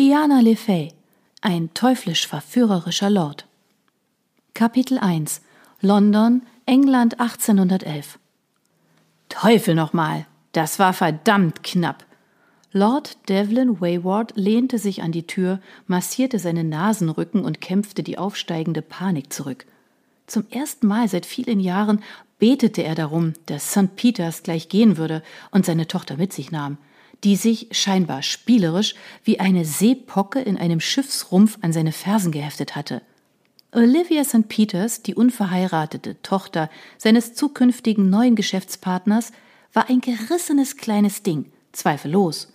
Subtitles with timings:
[0.00, 0.94] Liana Le Fay,
[1.42, 3.46] ein teuflisch verführerischer Lord.
[4.54, 5.42] Kapitel 1
[5.82, 8.18] London, England 1811
[9.28, 12.06] Teufel nochmal, das war verdammt knapp.
[12.72, 18.80] Lord Devlin Wayward lehnte sich an die Tür, massierte seinen Nasenrücken und kämpfte die aufsteigende
[18.80, 19.66] Panik zurück.
[20.26, 22.02] Zum ersten Mal seit vielen Jahren
[22.38, 23.96] betete er darum, dass St.
[23.96, 26.78] Peters gleich gehen würde und seine Tochter mit sich nahm
[27.24, 28.94] die sich scheinbar spielerisch
[29.24, 33.02] wie eine Seepocke in einem Schiffsrumpf an seine Fersen geheftet hatte.
[33.72, 34.48] Olivia St.
[34.48, 39.32] Peters, die unverheiratete Tochter seines zukünftigen neuen Geschäftspartners,
[39.72, 42.52] war ein gerissenes kleines Ding, zweifellos.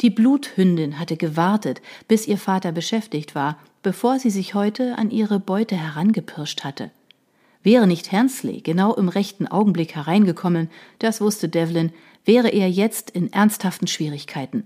[0.00, 5.38] Die Bluthündin hatte gewartet, bis ihr Vater beschäftigt war, bevor sie sich heute an ihre
[5.38, 6.90] Beute herangepirscht hatte.
[7.62, 11.92] Wäre nicht Hansley genau im rechten Augenblick hereingekommen, das wusste Devlin,
[12.24, 14.64] wäre er jetzt in ernsthaften Schwierigkeiten.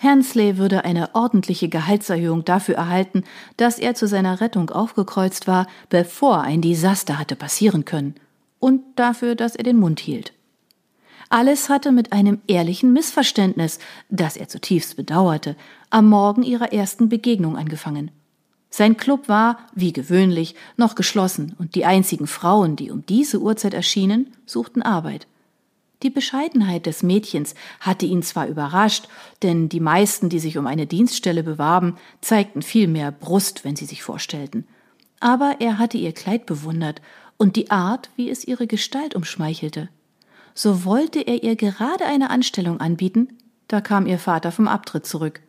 [0.00, 3.24] Hansley würde eine ordentliche Gehaltserhöhung dafür erhalten,
[3.56, 8.14] dass er zu seiner Rettung aufgekreuzt war, bevor ein Desaster hatte passieren können,
[8.58, 10.32] und dafür, dass er den Mund hielt.
[11.30, 13.78] Alles hatte mit einem ehrlichen Missverständnis,
[14.10, 15.56] das er zutiefst bedauerte,
[15.90, 18.10] am Morgen ihrer ersten Begegnung angefangen.
[18.70, 23.72] Sein Club war, wie gewöhnlich, noch geschlossen, und die einzigen Frauen, die um diese Uhrzeit
[23.72, 25.26] erschienen, suchten Arbeit.
[26.02, 29.08] Die Bescheidenheit des Mädchens hatte ihn zwar überrascht,
[29.42, 33.86] denn die meisten, die sich um eine Dienststelle bewarben, zeigten viel mehr Brust, wenn sie
[33.86, 34.66] sich vorstellten.
[35.20, 37.00] Aber er hatte ihr Kleid bewundert
[37.38, 39.88] und die Art, wie es ihre Gestalt umschmeichelte.
[40.54, 43.28] So wollte er ihr gerade eine Anstellung anbieten,
[43.68, 45.40] da kam ihr Vater vom Abtritt zurück.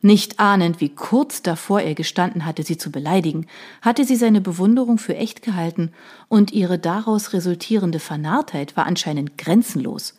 [0.00, 3.46] Nicht ahnend, wie kurz davor er gestanden hatte, sie zu beleidigen,
[3.82, 5.90] hatte sie seine Bewunderung für echt gehalten,
[6.28, 10.14] und ihre daraus resultierende Vernarrtheit war anscheinend grenzenlos.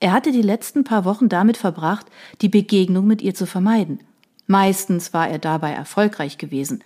[0.00, 2.06] Er hatte die letzten paar Wochen damit verbracht,
[2.42, 4.00] die Begegnung mit ihr zu vermeiden.
[4.46, 6.84] Meistens war er dabei erfolgreich gewesen.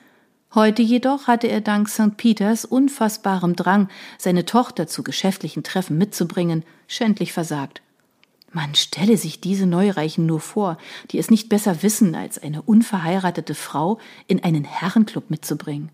[0.54, 2.16] Heute jedoch hatte er dank St.
[2.16, 3.88] Peters unfassbarem Drang,
[4.18, 7.82] seine Tochter zu geschäftlichen Treffen mitzubringen, schändlich versagt.
[8.56, 10.78] Man stelle sich diese Neureichen nur vor,
[11.10, 15.90] die es nicht besser wissen, als eine unverheiratete Frau in einen Herrenclub mitzubringen.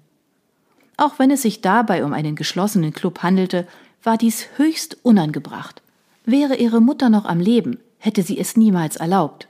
[0.96, 3.66] Auch wenn es sich dabei um einen geschlossenen Club handelte,
[4.04, 5.82] war dies höchst unangebracht.
[6.24, 9.48] Wäre ihre Mutter noch am Leben, hätte sie es niemals erlaubt.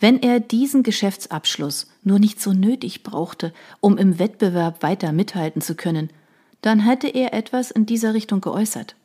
[0.00, 5.76] Wenn er diesen Geschäftsabschluss nur nicht so nötig brauchte, um im Wettbewerb weiter mithalten zu
[5.76, 6.10] können,
[6.60, 8.96] dann hätte er etwas in dieser Richtung geäußert.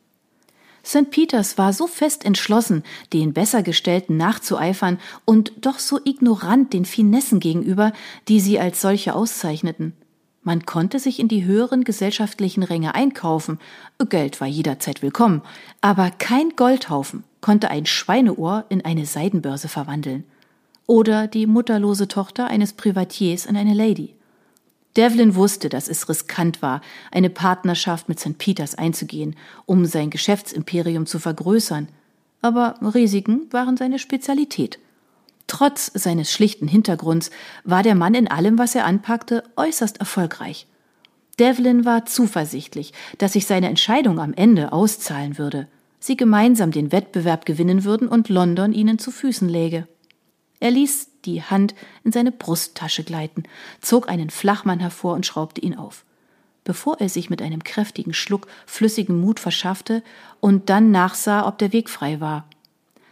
[0.84, 1.10] St.
[1.10, 7.92] Peters war so fest entschlossen, den Bessergestellten nachzueifern und doch so ignorant den Finessen gegenüber,
[8.28, 9.94] die sie als solche auszeichneten.
[10.42, 13.58] Man konnte sich in die höheren gesellschaftlichen Ränge einkaufen,
[14.10, 15.40] Geld war jederzeit willkommen,
[15.80, 20.24] aber kein Goldhaufen konnte ein Schweineohr in eine Seidenbörse verwandeln.
[20.86, 24.14] Oder die mutterlose Tochter eines Privatiers in eine Lady.
[24.96, 28.38] Devlin wusste, dass es riskant war, eine Partnerschaft mit St.
[28.38, 31.88] Peters einzugehen, um sein Geschäftsimperium zu vergrößern,
[32.42, 34.78] aber Risiken waren seine Spezialität.
[35.46, 37.30] Trotz seines schlichten Hintergrunds
[37.64, 40.66] war der Mann in allem, was er anpackte, äußerst erfolgreich.
[41.38, 45.66] Devlin war zuversichtlich, dass sich seine Entscheidung am Ende auszahlen würde,
[45.98, 49.88] sie gemeinsam den Wettbewerb gewinnen würden und London ihnen zu Füßen läge.
[50.60, 51.74] Er ließ die Hand
[52.04, 53.44] in seine Brusttasche gleiten,
[53.80, 56.04] zog einen Flachmann hervor und schraubte ihn auf.
[56.64, 60.02] Bevor er sich mit einem kräftigen Schluck flüssigen Mut verschaffte
[60.40, 62.48] und dann nachsah, ob der Weg frei war.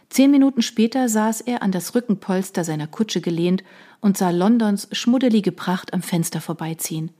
[0.09, 3.63] Zehn Minuten später saß er an das Rückenpolster seiner Kutsche gelehnt
[3.99, 7.11] und sah Londons schmuddelige Pracht am Fenster vorbeiziehen.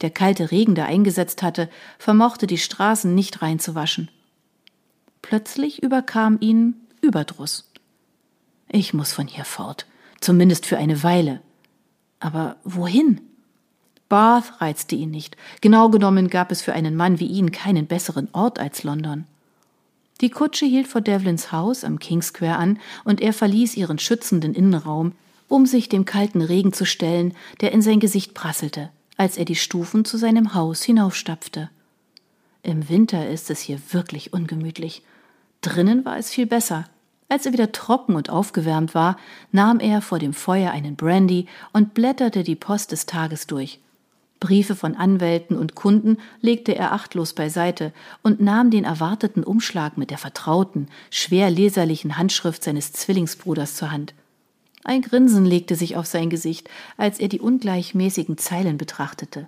[0.00, 1.68] Der kalte Regen, der eingesetzt hatte,
[1.98, 4.10] vermochte die Straßen nicht reinzuwaschen.
[5.20, 7.70] Plötzlich überkam ihn Überdruss.
[8.68, 9.86] Ich muss von hier fort,
[10.22, 11.40] zumindest für eine Weile.
[12.20, 13.20] Aber wohin?
[14.08, 15.36] Bath reizte ihn nicht.
[15.60, 19.24] Genau genommen gab es für einen Mann wie ihn keinen besseren Ort als London.
[20.20, 24.54] Die Kutsche hielt vor Devlins Haus am King Square an, und er verließ ihren schützenden
[24.54, 25.12] Innenraum,
[25.48, 29.56] um sich dem kalten Regen zu stellen, der in sein Gesicht prasselte, als er die
[29.56, 31.70] Stufen zu seinem Haus hinaufstapfte.
[32.62, 35.02] Im Winter ist es hier wirklich ungemütlich.
[35.62, 36.84] Drinnen war es viel besser.
[37.32, 39.16] Als er wieder trocken und aufgewärmt war,
[39.52, 43.80] nahm er vor dem Feuer einen Brandy und blätterte die Post des Tages durch.
[44.38, 50.10] Briefe von Anwälten und Kunden legte er achtlos beiseite und nahm den erwarteten Umschlag mit
[50.10, 54.12] der vertrauten, schwer leserlichen Handschrift seines Zwillingsbruders zur Hand.
[54.84, 56.68] Ein Grinsen legte sich auf sein Gesicht,
[56.98, 59.46] als er die ungleichmäßigen Zeilen betrachtete.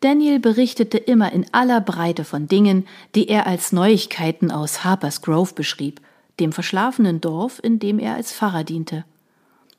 [0.00, 5.54] Daniel berichtete immer in aller Breite von Dingen, die er als Neuigkeiten aus Harpers Grove
[5.54, 6.02] beschrieb,
[6.40, 9.04] dem verschlafenen Dorf, in dem er als Pfarrer diente.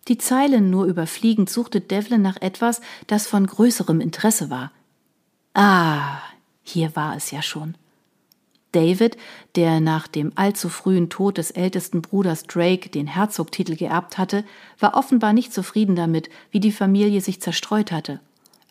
[0.07, 4.71] Die Zeilen nur überfliegend suchte Devlin nach etwas, das von größerem Interesse war.
[5.53, 6.19] Ah,
[6.63, 7.75] hier war es ja schon.
[8.71, 9.17] David,
[9.55, 14.43] der nach dem allzu frühen Tod des ältesten Bruders Drake den Herzogtitel geerbt hatte,
[14.79, 18.19] war offenbar nicht zufrieden damit, wie die Familie sich zerstreut hatte.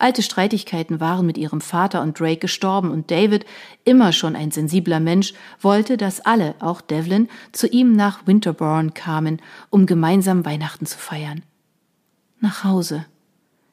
[0.05, 3.47] Alte Streitigkeiten waren mit ihrem Vater und Drake gestorben und David,
[3.85, 9.41] immer schon ein sensibler Mensch, wollte, dass alle, auch Devlin, zu ihm nach Winterbourne kamen,
[9.71, 11.43] um gemeinsam Weihnachten zu feiern.
[12.39, 13.07] Nach Hause.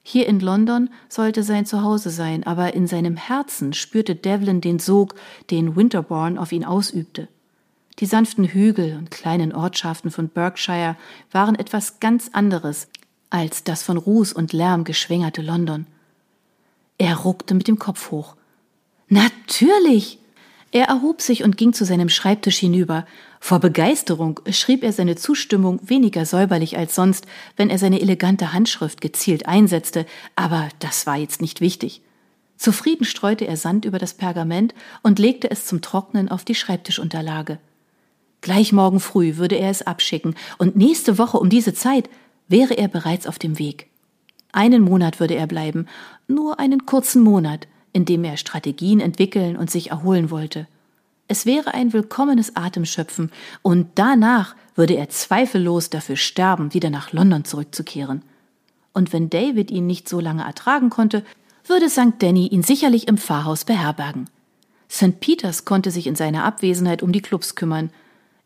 [0.04, 5.16] Hier in London sollte sein Zuhause sein, aber in seinem Herzen spürte Devlin den Sog,
[5.50, 7.27] den Winterbourne auf ihn ausübte.
[8.00, 10.95] Die sanften Hügel und kleinen Ortschaften von Berkshire
[11.30, 12.88] waren etwas ganz anderes
[13.30, 15.88] als das von Ruß und Lärm geschwängerte London.
[17.01, 18.36] Er ruckte mit dem Kopf hoch.
[19.07, 20.19] Natürlich!
[20.71, 23.07] Er erhob sich und ging zu seinem Schreibtisch hinüber.
[23.39, 27.25] Vor Begeisterung schrieb er seine Zustimmung weniger säuberlich als sonst,
[27.57, 30.06] wenn er seine elegante Handschrift gezielt einsetzte,
[30.36, 32.03] aber das war jetzt nicht wichtig.
[32.56, 37.57] Zufrieden streute er Sand über das Pergament und legte es zum Trocknen auf die Schreibtischunterlage.
[38.42, 42.12] Gleich morgen früh würde er es abschicken, und nächste Woche um diese Zeit
[42.48, 43.91] wäre er bereits auf dem Weg.
[44.51, 45.88] Einen Monat würde er bleiben,
[46.27, 50.68] nur einen kurzen Monat, in dem er Strategien entwickeln und sich erholen wollte.
[51.27, 53.31] Es wäre ein willkommenes Atemschöpfen,
[53.62, 58.24] und danach würde er zweifellos dafür sterben, wieder nach London zurückzukehren.
[58.94, 61.24] Und wenn David ihn nicht so lange ertragen konnte,
[61.65, 62.15] würde St.
[62.19, 64.30] Danny ihn sicherlich im Pfarrhaus beherbergen.
[64.89, 65.21] St.
[65.21, 67.92] Peters konnte sich in seiner Abwesenheit um die Clubs kümmern.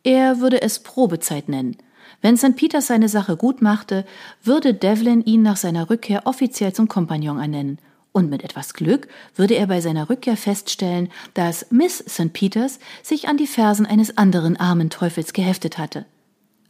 [0.04, 1.76] Er würde es Probezeit nennen.
[2.22, 2.56] Wenn St.
[2.56, 4.04] Peters seine Sache gut machte,
[4.42, 7.78] würde Devlin ihn nach seiner Rückkehr offiziell zum Kompagnon ernennen
[8.16, 12.32] und mit etwas Glück würde er bei seiner Rückkehr feststellen, dass Miss St.
[12.32, 16.06] Peters sich an die Fersen eines anderen armen Teufels geheftet hatte.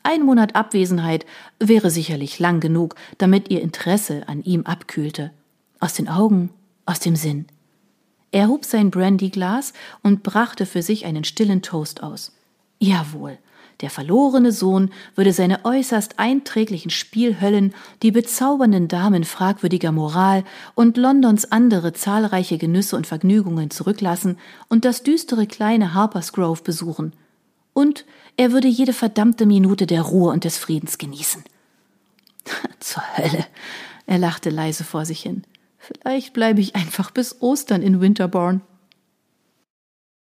[0.02, 1.24] Ein Monat Abwesenheit
[1.60, 5.30] wäre sicherlich lang genug, damit ihr Interesse an ihm abkühlte.
[5.78, 6.50] Aus den Augen,
[6.84, 7.46] aus dem Sinn.
[8.32, 9.72] Er hob sein Brandyglas
[10.02, 12.32] und brachte für sich einen stillen Toast aus.
[12.80, 13.38] Jawohl,
[13.82, 20.44] der verlorene Sohn würde seine äußerst einträglichen Spielhöllen, die bezaubernden Damen fragwürdiger Moral
[20.74, 24.38] und Londons andere zahlreiche Genüsse und Vergnügungen zurücklassen
[24.68, 27.12] und das düstere kleine Harpers Grove besuchen.
[27.74, 28.06] Und
[28.38, 31.44] er würde jede verdammte Minute der Ruhe und des Friedens genießen.
[32.80, 33.46] Zur Hölle.
[34.06, 35.42] Er lachte leise vor sich hin.
[35.78, 38.60] Vielleicht bleibe ich einfach bis Ostern in Winterbourne.